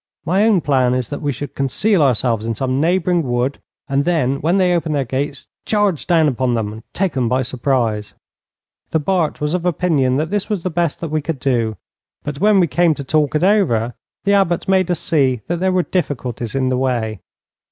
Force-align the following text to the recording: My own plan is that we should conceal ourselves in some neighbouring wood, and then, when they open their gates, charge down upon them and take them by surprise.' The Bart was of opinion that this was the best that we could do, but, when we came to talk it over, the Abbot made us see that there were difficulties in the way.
My 0.25 0.45
own 0.45 0.61
plan 0.61 0.95
is 0.95 1.09
that 1.09 1.21
we 1.21 1.31
should 1.31 1.53
conceal 1.53 2.01
ourselves 2.01 2.43
in 2.43 2.55
some 2.55 2.81
neighbouring 2.81 3.21
wood, 3.21 3.61
and 3.87 4.03
then, 4.03 4.41
when 4.41 4.57
they 4.57 4.73
open 4.75 4.93
their 4.93 5.05
gates, 5.05 5.45
charge 5.63 6.07
down 6.07 6.27
upon 6.27 6.55
them 6.55 6.73
and 6.73 6.81
take 6.91 7.13
them 7.13 7.29
by 7.29 7.43
surprise.' 7.43 8.15
The 8.89 8.97
Bart 8.99 9.39
was 9.39 9.53
of 9.53 9.63
opinion 9.63 10.17
that 10.17 10.31
this 10.31 10.49
was 10.49 10.63
the 10.63 10.71
best 10.71 11.01
that 11.01 11.11
we 11.11 11.21
could 11.21 11.37
do, 11.39 11.77
but, 12.23 12.39
when 12.39 12.59
we 12.59 12.65
came 12.65 12.95
to 12.95 13.03
talk 13.03 13.35
it 13.35 13.43
over, 13.43 13.93
the 14.23 14.33
Abbot 14.33 14.67
made 14.67 14.89
us 14.89 14.99
see 14.99 15.41
that 15.45 15.59
there 15.59 15.71
were 15.71 15.83
difficulties 15.83 16.55
in 16.55 16.69
the 16.69 16.79
way. 16.79 17.19